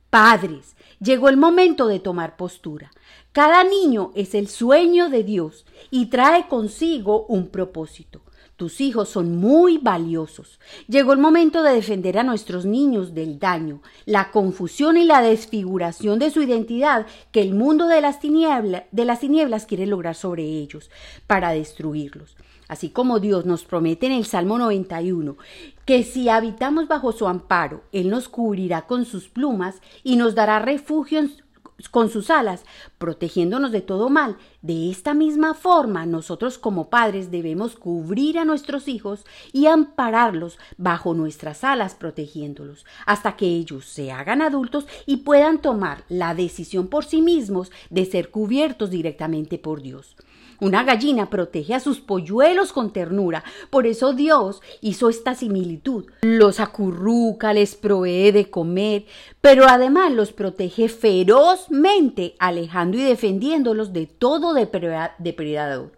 Padres, 0.09 0.75
llegó 0.99 1.29
el 1.29 1.37
momento 1.37 1.85
de 1.85 1.99
tomar 1.99 2.37
postura. 2.37 2.89
Cada 3.33 3.63
niño 3.63 4.11
es 4.15 4.33
el 4.33 4.47
sueño 4.47 5.11
de 5.11 5.23
Dios 5.23 5.63
y 5.91 6.07
trae 6.07 6.47
consigo 6.47 7.27
un 7.27 7.49
propósito. 7.49 8.23
Tus 8.57 8.81
hijos 8.81 9.09
son 9.09 9.37
muy 9.37 9.77
valiosos. 9.77 10.59
Llegó 10.87 11.13
el 11.13 11.19
momento 11.19 11.61
de 11.61 11.73
defender 11.73 12.17
a 12.17 12.23
nuestros 12.23 12.65
niños 12.65 13.13
del 13.13 13.37
daño, 13.37 13.83
la 14.05 14.31
confusión 14.31 14.97
y 14.97 15.05
la 15.05 15.21
desfiguración 15.21 16.17
de 16.17 16.31
su 16.31 16.41
identidad 16.41 17.05
que 17.31 17.43
el 17.43 17.53
mundo 17.53 17.87
de 17.87 18.01
las, 18.01 18.19
tinieblas 18.19 19.65
quiere 19.67 19.85
lograr 19.85 20.15
sobre 20.15 20.43
ellos 20.43 20.89
para 21.27 21.51
destruirlos. 21.51 22.35
Así 22.67 22.89
como 22.89 23.19
Dios 23.19 23.45
nos 23.45 23.63
promete 23.63 24.07
en 24.07 24.13
el 24.13 24.25
Salmo 24.25 24.57
91 24.57 25.37
que 25.85 26.03
si 26.03 26.27
habitamos 26.27 26.87
bajo 26.87 27.11
su 27.11 27.27
amparo, 27.27 27.83
Él 27.91 28.09
nos 28.09 28.27
cubrirá 28.27 28.87
con 28.87 29.05
sus 29.05 29.29
plumas 29.29 29.75
y 30.03 30.15
nos 30.15 30.33
dará 30.33 30.57
refugio 30.57 31.21
con 31.91 32.09
sus 32.09 32.29
alas, 32.29 32.65
protegiéndonos 32.97 33.71
de 33.71 33.81
todo 33.81 34.09
mal. 34.09 34.37
De 34.61 34.89
esta 34.89 35.13
misma 35.13 35.53
forma, 35.53 36.07
nosotros 36.07 36.57
como 36.57 36.89
padres 36.89 37.29
debemos 37.29 37.75
cubrir 37.75 38.39
a 38.39 38.45
nuestros 38.45 38.87
hijos 38.87 39.23
y 39.53 39.67
ampararlos 39.67 40.57
bajo 40.77 41.13
nuestras 41.13 41.63
alas, 41.63 41.93
protegiéndolos, 41.93 42.83
hasta 43.05 43.35
que 43.35 43.45
ellos 43.45 43.85
se 43.85 44.11
hagan 44.11 44.41
adultos 44.41 44.87
y 45.05 45.17
puedan 45.17 45.61
tomar 45.61 46.03
la 46.09 46.33
decisión 46.33 46.87
por 46.87 47.05
sí 47.05 47.21
mismos 47.21 47.71
de 47.91 48.05
ser 48.05 48.31
cubiertos 48.31 48.89
directamente 48.89 49.59
por 49.59 49.83
Dios. 49.83 50.15
Una 50.59 50.83
gallina 50.83 51.29
protege 51.29 51.75
a 51.75 51.79
sus 51.79 51.99
polluelos 51.99 52.73
con 52.73 52.91
ternura. 52.91 53.43
Por 53.69 53.85
eso 53.85 54.13
Dios 54.13 54.61
hizo 54.81 55.07
esta 55.07 55.35
similitud. 55.35 56.05
Los 56.21 56.59
acurruca, 56.59 57.53
les 57.53 57.75
provee 57.75 58.31
de 58.31 58.49
comer, 58.49 59.05
pero 59.39 59.65
además 59.67 60.11
los 60.13 60.33
protege 60.33 60.89
ferozmente, 60.89 62.35
alejando 62.39 62.97
y 62.97 63.03
defendiéndolos 63.03 63.93
de 63.93 64.07
todo 64.07 64.46
depredador. 64.53 65.91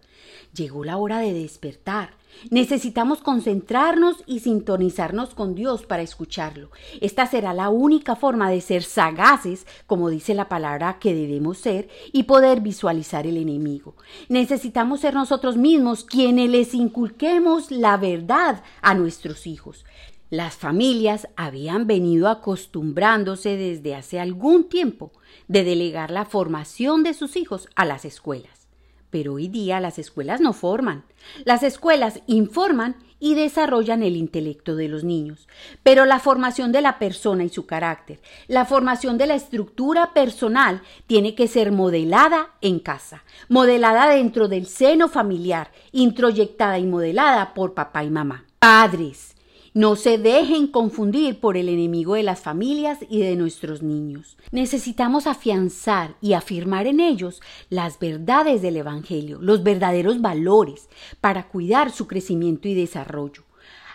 Llegó 0.53 0.83
la 0.83 0.97
hora 0.97 1.19
de 1.19 1.33
despertar. 1.33 2.17
Necesitamos 2.51 3.21
concentrarnos 3.21 4.23
y 4.25 4.39
sintonizarnos 4.39 5.33
con 5.33 5.55
Dios 5.55 5.85
para 5.85 6.03
escucharlo. 6.03 6.69
Esta 7.01 7.25
será 7.25 7.53
la 7.53 7.69
única 7.69 8.15
forma 8.15 8.49
de 8.49 8.61
ser 8.61 8.83
sagaces, 8.83 9.67
como 9.87 10.09
dice 10.09 10.33
la 10.33 10.47
palabra 10.47 10.99
que 10.99 11.13
debemos 11.13 11.57
ser, 11.57 11.89
y 12.11 12.23
poder 12.23 12.61
visualizar 12.61 13.27
el 13.27 13.37
enemigo. 13.37 13.95
Necesitamos 14.29 15.01
ser 15.01 15.13
nosotros 15.13 15.57
mismos 15.57 16.03
quienes 16.03 16.49
les 16.49 16.73
inculquemos 16.73 17.71
la 17.71 17.97
verdad 17.97 18.63
a 18.81 18.93
nuestros 18.93 19.45
hijos. 19.45 19.85
Las 20.29 20.57
familias 20.57 21.27
habían 21.35 21.87
venido 21.87 22.29
acostumbrándose 22.29 23.57
desde 23.57 23.95
hace 23.95 24.19
algún 24.19 24.69
tiempo 24.69 25.11
de 25.47 25.63
delegar 25.63 26.11
la 26.11 26.25
formación 26.25 27.01
de 27.01 27.15
sus 27.15 27.35
hijos 27.35 27.67
a 27.75 27.83
las 27.85 28.05
escuelas. 28.05 28.67
Pero 29.09 29.33
hoy 29.33 29.47
día 29.47 29.79
las 29.79 29.97
escuelas 29.97 30.39
no 30.39 30.53
forman. 30.53 31.03
Las 31.45 31.63
escuelas 31.63 32.21
informan 32.27 32.95
y 33.19 33.33
desarrollan 33.33 34.03
el 34.03 34.15
intelecto 34.15 34.75
de 34.75 34.87
los 34.87 35.03
niños. 35.03 35.47
Pero 35.81 36.05
la 36.05 36.19
formación 36.19 36.71
de 36.71 36.81
la 36.81 36.99
persona 36.99 37.43
y 37.43 37.49
su 37.49 37.65
carácter, 37.65 38.21
la 38.47 38.65
formación 38.65 39.17
de 39.17 39.25
la 39.25 39.33
estructura 39.33 40.13
personal 40.13 40.83
tiene 41.07 41.33
que 41.33 41.47
ser 41.47 41.71
modelada 41.71 42.51
en 42.61 42.79
casa, 42.79 43.23
modelada 43.47 44.07
dentro 44.09 44.47
del 44.47 44.67
seno 44.67 45.07
familiar, 45.07 45.71
introyectada 45.91 46.77
y 46.77 46.85
modelada 46.85 47.55
por 47.55 47.73
papá 47.73 48.03
y 48.03 48.11
mamá. 48.11 48.45
Padres, 48.59 49.28
no 49.73 49.95
se 49.95 50.17
dejen 50.17 50.67
confundir 50.67 51.39
por 51.39 51.57
el 51.57 51.69
enemigo 51.69 52.15
de 52.15 52.23
las 52.23 52.41
familias 52.41 52.99
y 53.09 53.19
de 53.21 53.35
nuestros 53.35 53.81
niños. 53.81 54.37
Necesitamos 54.51 55.27
afianzar 55.27 56.15
y 56.21 56.33
afirmar 56.33 56.87
en 56.87 56.99
ellos 56.99 57.41
las 57.69 57.99
verdades 57.99 58.61
del 58.61 58.77
Evangelio, 58.77 59.39
los 59.41 59.63
verdaderos 59.63 60.21
valores, 60.21 60.89
para 61.21 61.47
cuidar 61.47 61.91
su 61.91 62.07
crecimiento 62.07 62.67
y 62.67 62.73
desarrollo 62.73 63.48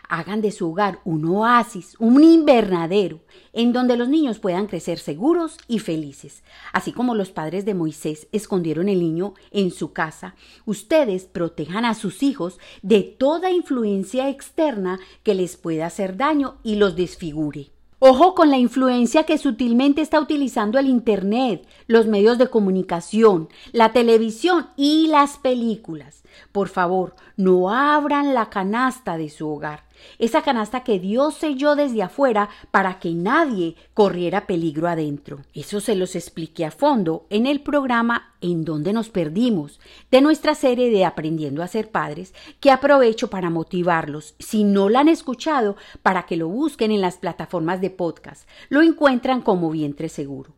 hagan 0.08 0.40
de 0.40 0.50
su 0.50 0.70
hogar 0.70 1.00
un 1.04 1.24
oasis, 1.24 1.96
un 1.98 2.22
invernadero, 2.22 3.20
en 3.52 3.72
donde 3.72 3.96
los 3.96 4.08
niños 4.08 4.38
puedan 4.38 4.66
crecer 4.66 4.98
seguros 4.98 5.56
y 5.68 5.78
felices. 5.78 6.42
Así 6.72 6.92
como 6.92 7.14
los 7.14 7.30
padres 7.30 7.64
de 7.64 7.74
Moisés 7.74 8.28
escondieron 8.32 8.88
el 8.88 9.00
niño 9.00 9.34
en 9.50 9.70
su 9.70 9.92
casa, 9.92 10.34
ustedes 10.66 11.24
protejan 11.24 11.84
a 11.84 11.94
sus 11.94 12.22
hijos 12.22 12.58
de 12.82 13.02
toda 13.02 13.50
influencia 13.50 14.28
externa 14.28 14.98
que 15.22 15.34
les 15.34 15.56
pueda 15.56 15.86
hacer 15.86 16.16
daño 16.16 16.56
y 16.62 16.76
los 16.76 16.96
desfigure. 16.96 17.74
Ojo 18.06 18.34
con 18.34 18.50
la 18.50 18.58
influencia 18.58 19.22
que 19.22 19.38
sutilmente 19.38 20.02
está 20.02 20.20
utilizando 20.20 20.78
el 20.78 20.88
Internet, 20.88 21.66
los 21.86 22.06
medios 22.06 22.36
de 22.36 22.48
comunicación, 22.48 23.48
la 23.72 23.92
televisión 23.92 24.66
y 24.76 25.06
las 25.06 25.38
películas. 25.38 26.22
Por 26.52 26.68
favor, 26.68 27.14
no 27.38 27.70
abran 27.70 28.34
la 28.34 28.50
canasta 28.50 29.16
de 29.16 29.30
su 29.30 29.48
hogar, 29.48 29.84
esa 30.18 30.42
canasta 30.42 30.84
que 30.84 30.98
Dios 30.98 31.34
selló 31.34 31.76
desde 31.76 32.02
afuera 32.02 32.48
para 32.70 32.98
que 32.98 33.12
nadie 33.12 33.76
corriera 33.94 34.46
peligro 34.46 34.88
adentro. 34.88 35.40
Eso 35.54 35.80
se 35.80 35.94
los 35.94 36.16
expliqué 36.16 36.64
a 36.64 36.70
fondo 36.70 37.26
en 37.30 37.46
el 37.46 37.60
programa 37.60 38.34
En 38.40 38.64
donde 38.64 38.92
nos 38.92 39.08
perdimos, 39.08 39.80
de 40.10 40.20
nuestra 40.20 40.54
serie 40.54 40.90
de 40.90 41.04
Aprendiendo 41.04 41.62
a 41.62 41.68
ser 41.68 41.90
padres, 41.90 42.34
que 42.60 42.70
aprovecho 42.70 43.30
para 43.30 43.50
motivarlos, 43.50 44.34
si 44.38 44.64
no 44.64 44.88
la 44.88 45.00
han 45.00 45.08
escuchado, 45.08 45.76
para 46.02 46.24
que 46.26 46.36
lo 46.36 46.48
busquen 46.48 46.90
en 46.90 47.00
las 47.00 47.16
plataformas 47.16 47.80
de 47.80 47.90
podcast. 47.90 48.48
Lo 48.68 48.82
encuentran 48.82 49.40
como 49.40 49.70
vientre 49.70 50.08
seguro. 50.08 50.52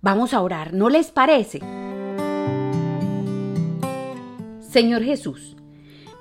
Vamos 0.00 0.32
a 0.32 0.40
orar, 0.40 0.74
¿no 0.74 0.88
les 0.88 1.10
parece? 1.10 1.60
Señor 4.60 5.02
Jesús, 5.02 5.56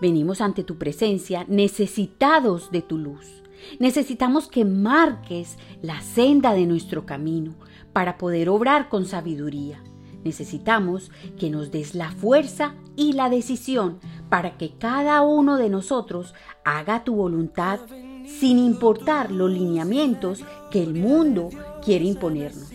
venimos 0.02 0.42
ante 0.42 0.64
tu 0.64 0.78
presencia 0.78 1.46
necesitados 1.48 2.72
de 2.72 2.82
tu 2.82 2.98
luz. 2.98 3.44
Necesitamos 3.80 4.48
que 4.48 4.66
marques 4.66 5.58
la 5.82 6.02
senda 6.02 6.54
de 6.54 6.66
nuestro 6.66 7.06
camino 7.06 7.56
para 7.94 8.18
poder 8.18 8.50
obrar 8.50 8.90
con 8.90 9.06
sabiduría. 9.06 9.84
Necesitamos 10.24 11.12
que 11.40 11.50
nos 11.50 11.72
des 11.72 11.96
la 11.96 12.12
fuerza 12.12 12.76
y 12.96 13.14
la 13.14 13.30
decisión 13.30 14.00
para 14.30 14.58
que 14.58 14.72
cada 14.78 15.22
uno 15.22 15.58
de 15.58 15.70
nosotros 15.70 16.34
haga 16.66 17.04
tu 17.04 17.16
voluntad 17.16 17.80
sin 18.26 18.60
importar 18.60 19.32
los 19.32 19.50
lineamientos 19.50 20.44
que 20.70 20.84
el 20.84 20.94
mundo 20.94 21.50
quiere 21.84 22.06
imponernos. 22.06 22.70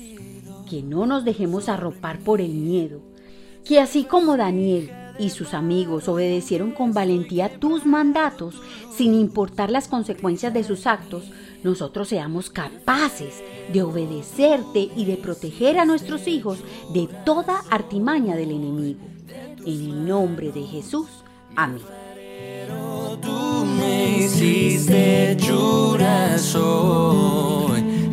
Que 0.69 0.83
no 0.83 1.05
nos 1.07 1.25
dejemos 1.25 1.69
arropar 1.69 2.21
por 2.21 2.41
el 2.41 2.55
miedo. 2.55 3.03
Que 3.65 3.81
así 3.81 4.05
como 4.05 4.37
Daniel 4.37 4.91
y 5.23 5.31
sus 5.31 5.55
amigos 5.55 6.09
obedecieron 6.09 6.73
con 6.73 6.93
valentía 6.93 7.61
tus 7.61 7.87
mandatos, 7.87 8.57
sin 8.97 9.15
importar 9.15 9.71
las 9.71 9.87
consecuencias 9.87 10.53
de 10.53 10.65
sus 10.65 10.87
actos, 10.87 11.31
nosotros 11.63 12.09
seamos 12.09 12.51
capaces 12.51 13.41
de 13.73 13.83
obedecerte 13.83 14.91
y 14.97 15.05
de 15.05 15.17
proteger 15.17 15.79
a 15.79 15.85
nuestros 15.85 16.27
hijos 16.27 16.59
de 16.93 17.09
toda 17.25 17.63
artimaña 17.71 18.35
del 18.35 18.51
enemigo. 18.51 19.01
En 19.65 19.67
el 19.67 20.07
nombre 20.07 20.51
de 20.51 20.63
Jesús. 20.65 21.07
Amén. 21.55 21.83
Tú 23.21 23.65
me 23.65 24.19
hiciste 24.19 25.37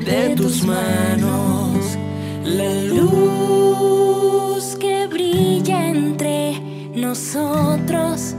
de 0.06 0.36
tus 0.36 0.64
manos 0.64 1.98
la 2.44 2.74
luz 2.84 4.76
que 4.80 5.08
brilla 5.08 5.90
entre 5.90 6.49
nosotros, 6.96 8.36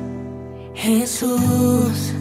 Jesús, 0.74 2.12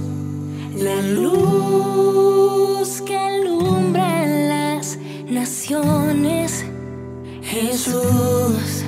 la 0.76 1.02
luz 1.02 3.02
que 3.06 3.18
alumbra 3.18 4.26
las 4.26 4.98
naciones, 5.30 6.66
Jesús, 7.42 8.84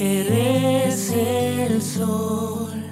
eres 0.00 1.10
el 1.10 1.82
sol 1.82 2.84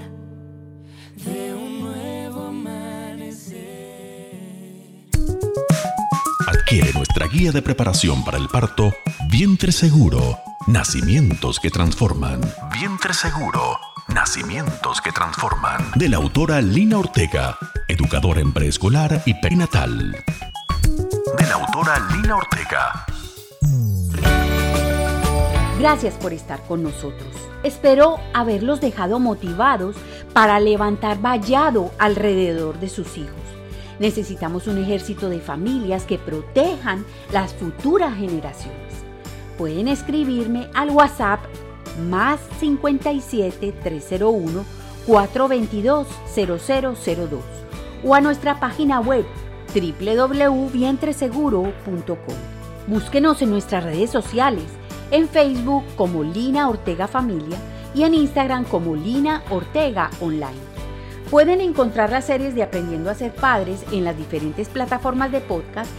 de 1.25 1.55
un 1.55 1.81
nuevo 1.81 2.43
amanecer. 2.43 3.57
Adquiere 6.47 6.93
nuestra 6.93 7.27
guía 7.29 7.53
de 7.53 7.63
preparación 7.63 8.25
para 8.25 8.39
el 8.39 8.49
parto, 8.49 8.93
Vientre 9.31 9.73
Seguro 9.73 10.39
Nacimientos 10.69 11.59
que 11.59 11.71
transforman. 11.71 12.41
Vientre 12.73 13.13
seguro. 13.13 13.79
Nacimientos 14.15 15.01
que 15.01 15.11
transforman. 15.11 15.91
De 15.97 16.09
la 16.09 16.19
autora 16.19 16.61
Lina 16.61 16.99
Ortega, 16.99 17.59
educadora 17.89 18.41
en 18.41 18.53
preescolar 18.53 19.23
y 19.27 19.35
perinatal. 19.35 20.13
De 21.37 21.47
la 21.47 21.55
autora 21.55 21.99
Lina 22.15 22.37
Ortega. 22.37 23.07
Gracias 25.81 26.15
por 26.15 26.33
estar 26.33 26.63
con 26.63 26.85
nosotros. 26.85 27.35
Espero 27.65 28.19
haberlos 28.33 28.81
dejado 28.81 29.19
motivados 29.19 29.97
para 30.33 30.61
levantar 30.61 31.21
vallado 31.21 31.91
alrededor 31.99 32.79
de 32.79 32.89
sus 32.89 33.19
hijos. 33.19 33.35
Necesitamos 33.99 34.69
un 34.69 34.79
ejército 34.79 35.29
de 35.29 35.41
familias 35.41 36.05
que 36.05 36.19
protejan 36.19 37.05
las 37.33 37.53
futuras 37.53 38.17
generaciones 38.17 38.92
pueden 39.57 39.89
escribirme 39.89 40.69
al 40.75 40.91
WhatsApp 40.91 41.41
más 42.09 42.39
57 42.61 43.73
301 43.83 44.65
422 45.07 46.07
0002 46.35 47.43
o 48.05 48.15
a 48.15 48.21
nuestra 48.21 48.61
página 48.61 49.01
web 49.01 49.25
www.vientreseguro.com. 49.75 52.37
Búsquenos 52.87 53.43
en 53.43 53.51
nuestras 53.51 53.83
redes 53.85 54.11
sociales, 54.11 54.65
en 55.11 55.29
Facebook 55.29 55.85
como 55.97 56.23
Lina 56.23 56.69
Ortega 56.69 57.09
Familia 57.09 57.57
y 57.95 58.03
en 58.03 58.13
Instagram 58.15 58.65
como 58.65 58.97
Lina 58.97 59.43
Ortega 59.51 60.11
Online. 60.21 60.73
Pueden 61.31 61.61
encontrar 61.63 62.11
las 62.11 62.27
series 62.27 62.55
de 62.55 62.63
Aprendiendo 62.63 63.09
a 63.09 63.15
ser 63.15 63.35
Padres 63.35 63.83
en 63.91 64.05
las 64.05 64.19
diferentes 64.19 64.69
plataformas 64.69 65.33
de 65.33 65.41
podcast 65.41 65.91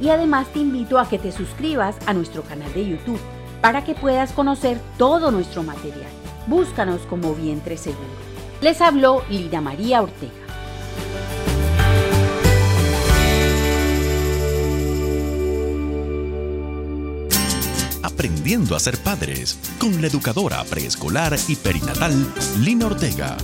y 0.00 0.08
además 0.10 0.46
te 0.52 0.60
invito 0.60 0.98
a 0.98 1.08
que 1.08 1.18
te 1.18 1.32
suscribas 1.32 1.96
a 2.06 2.14
nuestro 2.14 2.42
canal 2.42 2.72
de 2.72 2.88
YouTube 2.88 3.20
para 3.60 3.84
que 3.84 3.94
puedas 3.94 4.32
conocer 4.32 4.80
todo 4.96 5.30
nuestro 5.30 5.62
material. 5.62 6.10
Búscanos 6.46 7.00
como 7.02 7.34
Vientre 7.34 7.76
Seguro. 7.76 8.28
Les 8.60 8.80
habló 8.80 9.22
Lina 9.28 9.60
María 9.60 10.02
Ortega. 10.02 10.32
Aprendiendo 18.02 18.74
a 18.74 18.80
ser 18.80 18.98
padres 18.98 19.58
con 19.78 20.00
la 20.00 20.08
educadora 20.08 20.64
preescolar 20.64 21.36
y 21.46 21.56
perinatal 21.56 22.12
Lina 22.58 22.86
Ortega. 22.86 23.36